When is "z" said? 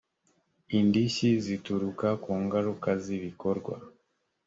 3.03-3.05